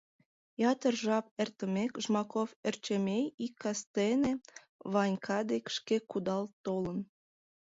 [0.71, 4.31] Ятыр жап эртымек, Жмаков Ӧрчемей ик кастене
[4.93, 6.99] Ванька дек шке кудал толын.